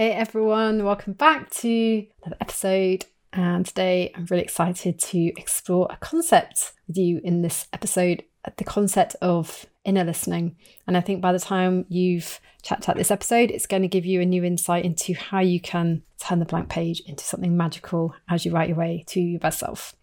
[0.00, 3.04] Hey everyone, welcome back to another episode.
[3.34, 8.22] And today I'm really excited to explore a concept with you in this episode
[8.56, 10.56] the concept of inner listening.
[10.86, 14.06] And I think by the time you've checked out this episode, it's going to give
[14.06, 18.14] you a new insight into how you can turn the blank page into something magical
[18.26, 19.94] as you write your way to your best self.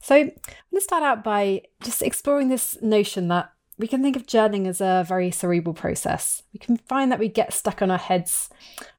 [0.00, 0.38] So I'm going
[0.76, 4.80] to start out by just exploring this notion that we can think of journaling as
[4.80, 6.42] a very cerebral process.
[6.52, 8.50] We can find that we get stuck on our heads.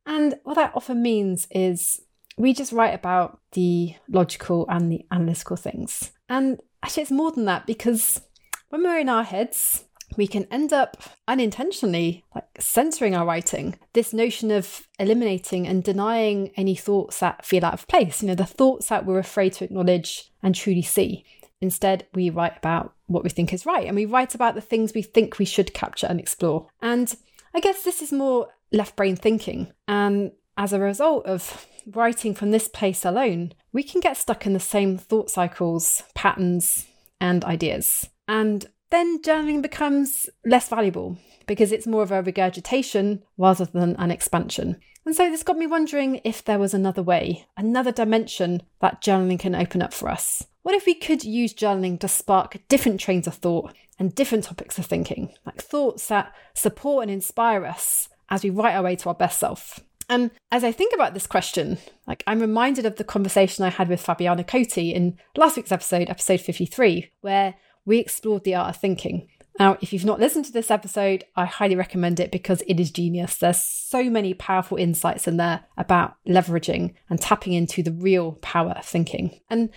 [0.05, 2.01] And what that often means is
[2.37, 6.11] we just write about the logical and the analytical things.
[6.27, 8.21] And actually, it's more than that because
[8.69, 9.85] when we're in our heads,
[10.17, 10.97] we can end up
[11.27, 13.77] unintentionally like censoring our writing.
[13.93, 18.35] This notion of eliminating and denying any thoughts that feel out of place, you know,
[18.35, 21.25] the thoughts that we're afraid to acknowledge and truly see.
[21.63, 24.93] Instead, we write about what we think is right and we write about the things
[24.93, 26.67] we think we should capture and explore.
[26.81, 27.15] And
[27.55, 29.71] I guess this is more left brain thinking.
[29.87, 34.51] And as a result of writing from this place alone, we can get stuck in
[34.51, 36.85] the same thought cycles, patterns,
[37.21, 38.09] and ideas.
[38.27, 44.11] And then journaling becomes less valuable because it's more of a regurgitation rather than an
[44.11, 44.81] expansion.
[45.05, 49.39] And so this got me wondering if there was another way, another dimension that journaling
[49.39, 50.43] can open up for us.
[50.63, 54.79] What if we could use journaling to spark different trains of thought and different topics
[54.79, 59.09] of thinking, like thoughts that support and inspire us as we write our way to
[59.09, 59.81] our best self?
[60.09, 63.89] And as I think about this question, like I'm reminded of the conversation I had
[63.89, 68.81] with Fabiana Coty in last week's episode, episode 53, where we explored the art of
[68.81, 69.27] thinking.
[69.59, 72.89] Now, if you've not listened to this episode, I highly recommend it because it is
[72.89, 73.37] genius.
[73.37, 78.71] There's so many powerful insights in there about leveraging and tapping into the real power
[78.71, 79.39] of thinking.
[79.51, 79.69] And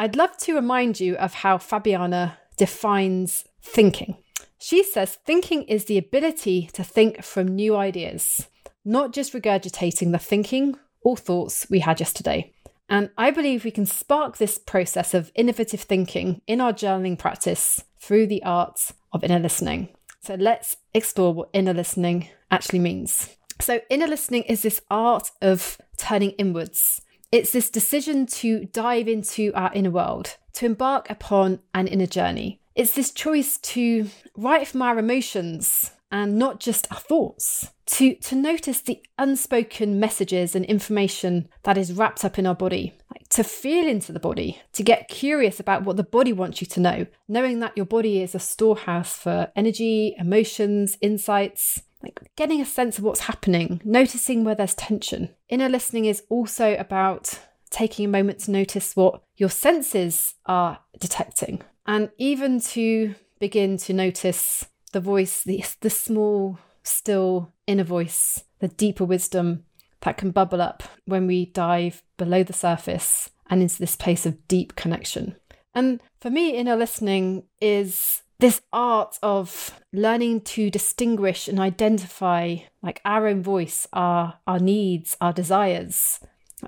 [0.00, 4.16] I'd love to remind you of how Fabiana defines thinking.
[4.58, 8.48] She says thinking is the ability to think from new ideas,
[8.82, 12.50] not just regurgitating the thinking or thoughts we had yesterday.
[12.88, 17.84] And I believe we can spark this process of innovative thinking in our journaling practice
[18.00, 19.90] through the art of inner listening.
[20.22, 23.36] So let's explore what inner listening actually means.
[23.60, 27.02] So, inner listening is this art of turning inwards.
[27.32, 32.60] It's this decision to dive into our inner world, to embark upon an inner journey.
[32.74, 38.34] It's this choice to write from our emotions and not just our thoughts to to
[38.34, 43.44] notice the unspoken messages and information that is wrapped up in our body like to
[43.44, 47.06] feel into the body to get curious about what the body wants you to know
[47.28, 52.98] knowing that your body is a storehouse for energy emotions insights like getting a sense
[52.98, 57.38] of what's happening noticing where there's tension inner listening is also about
[57.70, 63.92] taking a moment to notice what your senses are detecting and even to begin to
[63.92, 69.64] notice the voice the, the small still inner voice, the deeper wisdom
[70.02, 74.48] that can bubble up when we dive below the surface and into this place of
[74.48, 75.36] deep connection.
[75.74, 83.00] And for me, inner listening is this art of learning to distinguish and identify like
[83.04, 86.20] our own voice, our our needs, our desires,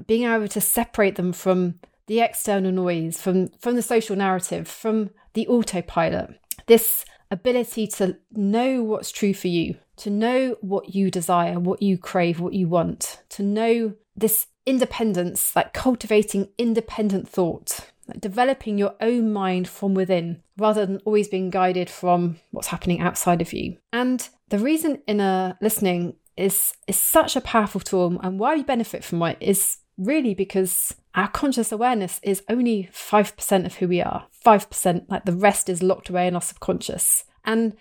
[0.07, 5.11] being able to separate them from the external noise, from from the social narrative, from
[5.33, 6.39] the autopilot.
[6.67, 11.97] This ability to know what's true for you, to know what you desire, what you
[11.97, 18.95] crave, what you want, to know this independence, like cultivating independent thought, like developing your
[19.01, 23.77] own mind from within rather than always being guided from what's happening outside of you.
[23.93, 29.05] And the reason inner listening is is such a powerful tool and why we benefit
[29.05, 34.27] from it is really because our conscious awareness is only 5% of who we are.
[34.45, 37.25] 5%, like the rest is locked away in our subconscious.
[37.45, 37.77] And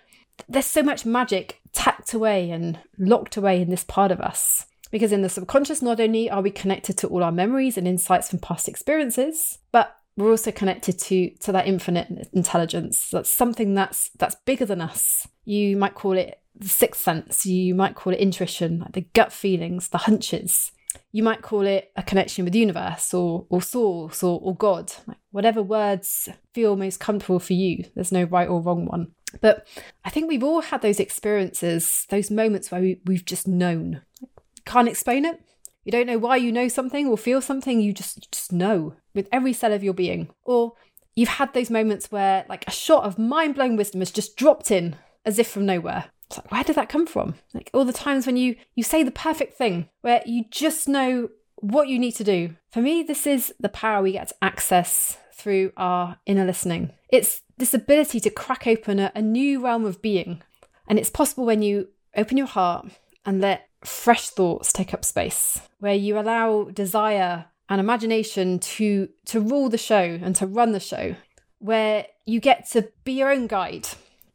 [0.48, 4.66] there's so much magic tacked away and locked away in this part of us.
[4.90, 8.28] Because in the subconscious, not only are we connected to all our memories and insights
[8.28, 13.08] from past experiences, but we're also connected to to that infinite intelligence.
[13.10, 15.26] That's something that's that's bigger than us.
[15.44, 17.46] You might call it the sixth sense.
[17.46, 20.72] You might call it intuition, like the gut feelings, the hunches
[21.10, 24.92] you might call it a connection with the universe or or source or, or God,
[25.06, 27.84] like whatever words feel most comfortable for you.
[27.94, 29.12] There's no right or wrong one.
[29.40, 29.66] But
[30.04, 34.02] I think we've all had those experiences, those moments where we, we've just known.
[34.66, 35.40] Can't explain it.
[35.84, 38.94] You don't know why you know something or feel something, you just you just know
[39.14, 40.28] with every cell of your being.
[40.44, 40.74] Or
[41.14, 44.96] you've had those moments where like a shot of mind-blowing wisdom has just dropped in
[45.24, 46.06] as if from nowhere.
[46.26, 47.34] It's like, where did that come from?
[47.52, 51.28] Like all the times when you you say the perfect thing, where you just know
[51.56, 52.56] what you need to do.
[52.70, 56.92] For me, this is the power we get to access through our inner listening.
[57.08, 60.42] It's this ability to crack open a, a new realm of being.
[60.88, 62.88] And it's possible when you open your heart
[63.24, 69.40] and let fresh thoughts take up space, where you allow desire and imagination to to
[69.40, 71.14] rule the show and to run the show,
[71.58, 73.88] where you get to be your own guide,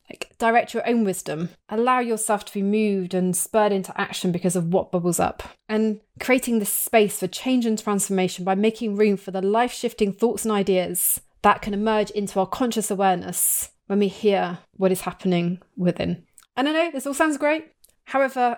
[0.10, 4.56] like direct your own wisdom, allow yourself to be moved and spurred into action because
[4.56, 9.18] of what bubbles up, and creating this space for change and transformation by making room
[9.18, 14.00] for the life shifting thoughts and ideas that can emerge into our conscious awareness when
[14.00, 16.24] we hear what is happening within.
[16.56, 17.68] And I know this all sounds great.
[18.08, 18.58] However,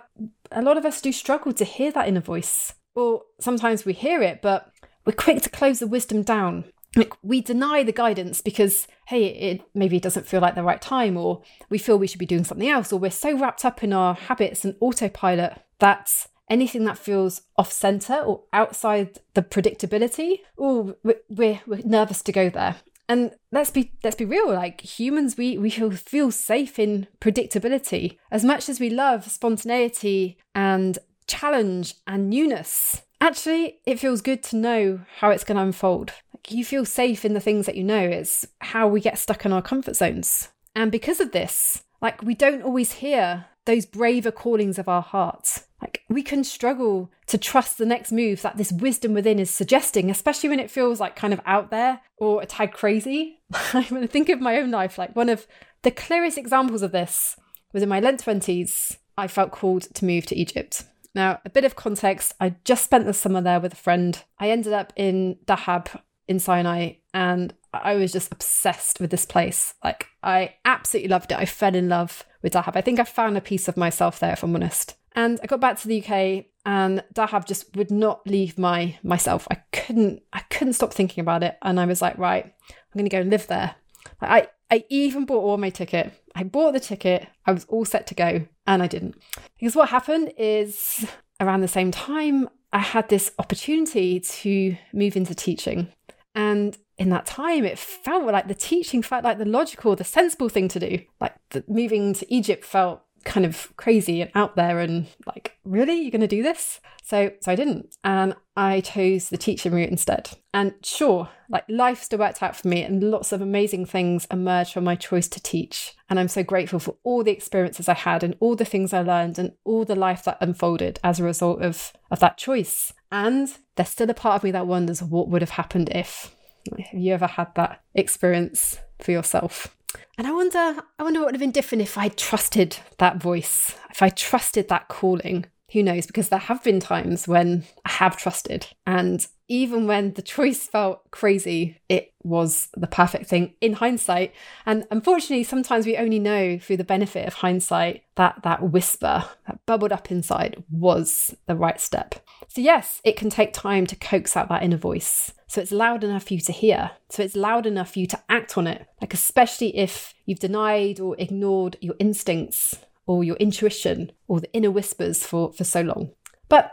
[0.52, 2.74] a lot of us do struggle to hear that inner voice.
[2.94, 4.72] Or sometimes we hear it, but
[5.06, 6.66] we're quick to close the wisdom down.
[6.96, 11.18] Like we deny the guidance because, hey, it maybe doesn't feel like the right time,
[11.18, 13.92] or we feel we should be doing something else, or we're so wrapped up in
[13.92, 20.96] our habits and autopilot that anything that feels off center or outside the predictability, oh,
[21.04, 22.76] we're, we're nervous to go there.
[23.10, 28.18] And let's be let's be real, like humans we we feel, safe in predictability.
[28.32, 34.56] As much as we love spontaneity and challenge and newness, actually it feels good to
[34.56, 36.14] know how it's going to unfold.
[36.34, 38.00] Like you feel safe in the things that you know.
[38.00, 40.50] It's how we get stuck in our comfort zones.
[40.76, 45.66] And because of this, like we don't always hear those braver callings of our hearts.
[45.82, 50.10] Like we can struggle to trust the next move that this wisdom within is suggesting,
[50.10, 53.40] especially when it feels like kind of out there or a tad crazy.
[53.72, 55.48] when I think of my own life, like one of
[55.84, 57.36] the clearest examples of this
[57.74, 58.98] was in my late 20s.
[59.18, 60.84] I felt called to move to Egypt.
[61.16, 64.22] Now, a bit of context I just spent the summer there with a friend.
[64.40, 65.88] I ended up in Dahab
[66.28, 69.74] in Sinai and I was just obsessed with this place.
[69.84, 71.38] Like, I absolutely loved it.
[71.38, 72.76] I fell in love with Dahab.
[72.76, 74.96] I think I found a piece of myself there, if I'm honest.
[75.16, 79.48] And I got back to the UK and Dahab just would not leave my myself.
[79.50, 81.58] I couldn't I couldn't stop thinking about it.
[81.62, 83.76] And I was like, right, I'm gonna go and live there.
[84.22, 86.14] I I even bought all my ticket.
[86.36, 87.28] I bought the ticket.
[87.46, 89.16] I was all set to go, and I didn't.
[89.60, 91.08] Because what happened is
[91.40, 95.92] around the same time, I had this opportunity to move into teaching.
[96.36, 100.50] And in that time, it felt like the teaching felt like the logical, the sensible
[100.50, 101.00] thing to do.
[101.22, 106.02] Like the, moving to Egypt felt kind of crazy and out there and like really
[106.02, 106.80] you're going to do this?
[107.04, 110.30] So so i didn't and i chose the teaching route instead.
[110.54, 114.74] And sure like life still worked out for me and lots of amazing things emerged
[114.74, 115.96] from my choice to teach.
[116.10, 119.02] And i'm so grateful for all the experiences i had and all the things i
[119.02, 122.94] learned and all the life that unfolded as a result of of that choice.
[123.12, 126.34] And there's still a part of me that wonders what would have happened if
[126.78, 129.76] have you ever had that experience for yourself?
[130.18, 133.76] And I wonder, I wonder what would have been different if I trusted that voice,
[133.90, 135.46] if I trusted that calling.
[135.72, 136.08] Who knows?
[136.08, 141.10] Because there have been times when I have trusted, and even when the choice felt
[141.12, 144.34] crazy, it was the perfect thing in hindsight.
[144.66, 149.66] And unfortunately, sometimes we only know through the benefit of hindsight that that whisper that
[149.66, 152.16] bubbled up inside was the right step.
[152.48, 155.34] So, yes, it can take time to coax out that inner voice.
[155.50, 156.92] So it's loud enough for you to hear.
[157.10, 158.88] So it's loud enough for you to act on it.
[159.02, 162.78] Like, especially if you've denied or ignored your instincts
[163.08, 166.12] or your intuition or the inner whispers for, for so long.
[166.50, 166.72] But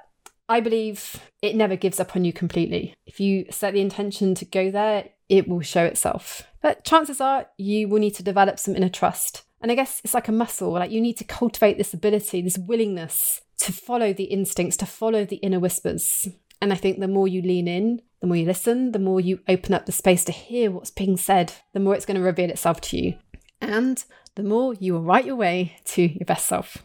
[0.48, 2.94] I believe it never gives up on you completely.
[3.06, 6.42] If you set the intention to go there, it will show itself.
[6.60, 9.44] But chances are you will need to develop some inner trust.
[9.62, 12.58] And I guess it's like a muscle, like you need to cultivate this ability, this
[12.58, 16.28] willingness to follow the instincts, to follow the inner whispers.
[16.60, 19.40] And I think the more you lean in, the more you listen, the more you
[19.48, 22.50] open up the space to hear what's being said, the more it's going to reveal
[22.50, 23.14] itself to you.
[23.60, 24.02] And
[24.34, 26.84] the more you will write your way to your best self.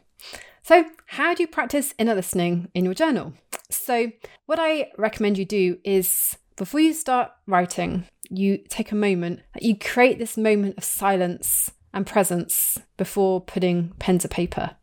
[0.64, 3.34] So, how do you practice inner listening in your journal?
[3.70, 4.12] So,
[4.46, 9.78] what I recommend you do is before you start writing, you take a moment, you
[9.78, 14.76] create this moment of silence and presence before putting pen to paper.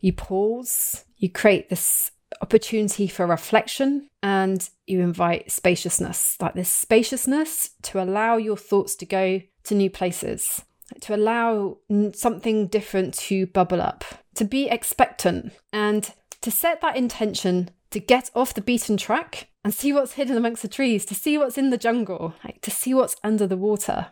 [0.00, 7.70] You pause, you create this opportunity for reflection and you invite spaciousness, like this spaciousness
[7.82, 10.62] to allow your thoughts to go to new places,
[11.00, 11.78] to allow
[12.12, 14.04] something different to bubble up,
[14.34, 19.74] to be expectant, and to set that intention to get off the beaten track and
[19.74, 22.94] see what's hidden amongst the trees, to see what's in the jungle, like to see
[22.94, 24.08] what's under the water.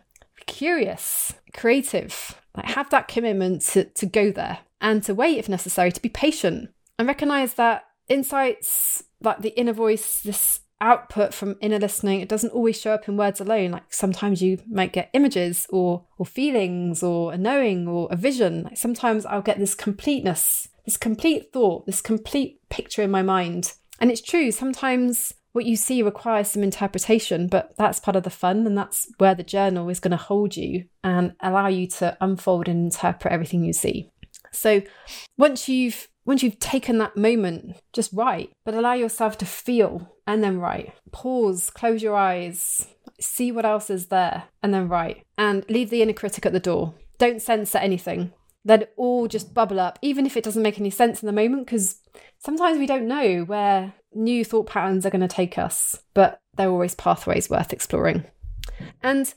[0.46, 5.92] Curious, creative, Like have that commitment to, to go there and to wait if necessary,
[5.92, 11.78] to be patient and recognize that insights like the inner voice, this output from inner
[11.78, 13.72] listening, it doesn't always show up in words alone.
[13.72, 18.62] Like sometimes you might get images or or feelings or a knowing or a vision.
[18.64, 23.72] Like sometimes I'll get this completeness, this complete thought, this complete picture in my mind.
[24.00, 28.30] And it's true, sometimes what you see requires some interpretation, but that's part of the
[28.30, 32.16] fun, and that's where the journal is going to hold you and allow you to
[32.20, 34.08] unfold and interpret everything you see.
[34.52, 34.82] So
[35.36, 40.44] once you've once you've taken that moment, just write, but allow yourself to feel and
[40.44, 40.92] then write.
[41.10, 42.86] Pause, close your eyes,
[43.18, 45.24] see what else is there, and then write.
[45.38, 46.92] And leave the inner critic at the door.
[47.16, 48.34] Don't censor anything.
[48.62, 51.32] Let it all just bubble up, even if it doesn't make any sense in the
[51.32, 52.02] moment, because
[52.38, 56.68] sometimes we don't know where new thought patterns are going to take us, but they're
[56.68, 58.26] always pathways worth exploring.
[59.02, 59.32] And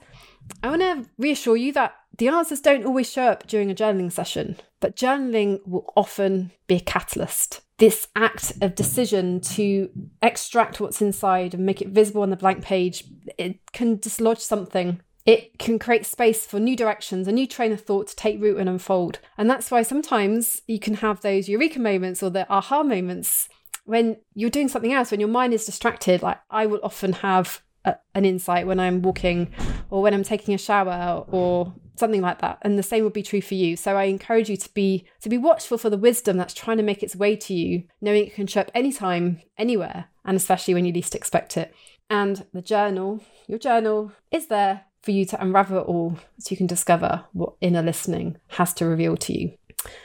[0.62, 4.12] I want to reassure you that the answers don't always show up during a journaling
[4.12, 7.62] session, but journaling will often be a catalyst.
[7.78, 9.90] This act of decision to
[10.22, 13.06] extract what's inside and make it visible on the blank page,
[13.38, 15.00] it can dislodge something.
[15.26, 18.58] It can create space for new directions, a new train of thought to take root
[18.58, 19.20] and unfold.
[19.38, 23.48] And that's why sometimes you can have those eureka moments or the aha moments
[23.86, 26.22] when you're doing something else, when your mind is distracted.
[26.22, 29.54] Like I will often have an insight when I'm walking
[29.90, 32.60] or when I'm taking a shower or something like that.
[32.62, 33.76] And the same would be true for you.
[33.76, 36.84] So i encourage you to be to be watchful for the wisdom that's trying to
[36.84, 40.86] make its way to you knowing it can show up anytime anywhere and especially when
[40.86, 41.74] you least expect it.
[42.10, 46.58] And the journal your journal is there for you to unravel it all so you
[46.58, 49.54] can discover what inner listening has to reveal to you.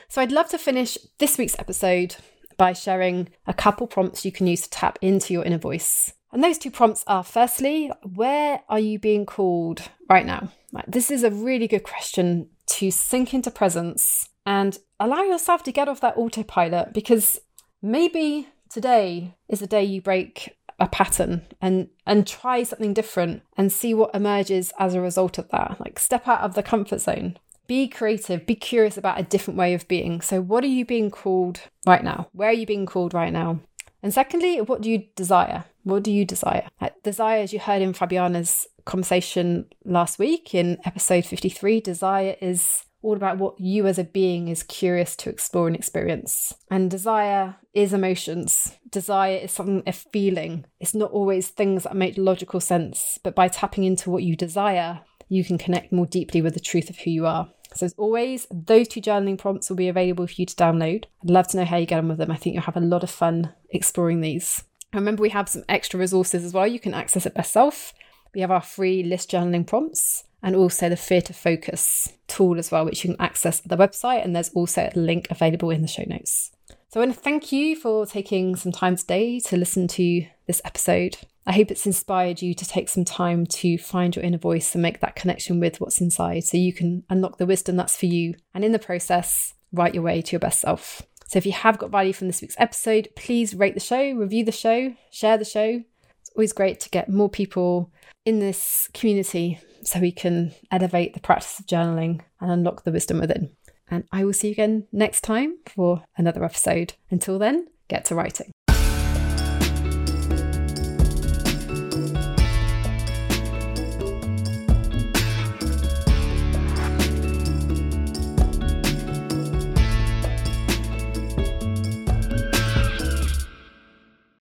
[0.09, 2.15] So i'd love to finish this week's episode
[2.57, 6.43] by sharing a couple prompts you can use to tap into your inner voice and
[6.43, 10.49] those two prompts are firstly, where are you being called right now?
[10.85, 15.87] this is a really good question to sink into presence and allow yourself to get
[15.87, 17.39] off that autopilot because
[17.81, 23.71] maybe today is the day you break a pattern and and try something different and
[23.71, 25.77] see what emerges as a result of that.
[25.79, 27.37] Like step out of the comfort zone.
[27.65, 28.45] Be creative.
[28.45, 30.21] Be curious about a different way of being.
[30.21, 32.29] So what are you being called right now?
[32.31, 33.59] Where are you being called right now
[34.01, 36.67] and secondly what do you desire what do you desire?
[37.01, 43.15] Desire, as you heard in Fabiana's conversation last week in episode 53, desire is all
[43.15, 46.53] about what you as a being is curious to explore and experience.
[46.69, 48.75] And desire is emotions.
[48.89, 50.65] Desire is something, a feeling.
[50.81, 54.99] It's not always things that make logical sense, but by tapping into what you desire,
[55.29, 57.49] you can connect more deeply with the truth of who you are.
[57.73, 61.05] So, as always, those two journaling prompts will be available for you to download.
[61.23, 62.31] I'd love to know how you get on with them.
[62.31, 64.63] I think you'll have a lot of fun exploring these.
[64.93, 66.65] Remember, we have some extra resources as well.
[66.65, 67.93] You can access it by Self.
[68.33, 72.71] We have our free list journaling prompts and also the Fear to Focus tool as
[72.71, 74.23] well, which you can access at the website.
[74.23, 76.51] And there's also a link available in the show notes.
[76.89, 80.61] So I want to thank you for taking some time today to listen to this
[80.63, 81.17] episode.
[81.47, 84.81] I hope it's inspired you to take some time to find your inner voice and
[84.81, 88.35] make that connection with what's inside so you can unlock the wisdom that's for you
[88.53, 91.03] and in the process, write your way to your best self.
[91.27, 94.43] So if you have got value from this week's episode, please rate the show, review
[94.43, 95.81] the show, share the show.
[96.19, 97.93] It's always great to get more people
[98.25, 103.21] in this community so we can elevate the practice of journaling and unlock the wisdom
[103.21, 103.51] within.
[103.89, 106.95] And I will see you again next time for another episode.
[107.09, 108.51] Until then, get to writing.